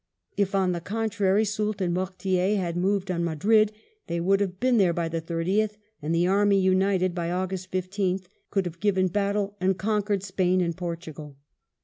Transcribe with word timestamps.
If, 0.35 0.55
on 0.55 0.71
the 0.71 0.81
contrary, 0.81 1.45
Soult 1.45 1.79
and 1.79 1.93
Mortier 1.93 2.57
had 2.57 2.75
moved 2.75 3.11
on 3.11 3.23
Madrid 3.23 3.71
they 4.07 4.19
would 4.19 4.39
have 4.39 4.59
been 4.59 4.77
there 4.79 4.93
by 4.93 5.07
the 5.07 5.21
30th, 5.21 5.75
and 6.01 6.15
the 6.15 6.25
army, 6.25 6.59
united 6.59 7.13
by 7.13 7.29
August 7.29 7.69
15 7.69 8.17
th, 8.17 8.29
could 8.49 8.65
have 8.65 8.79
given 8.79 9.09
battle 9.09 9.55
and 9.61 9.77
conquered 9.77 10.23
Spain 10.23 10.59
and 10.59 10.75
Portugal." 10.75 11.37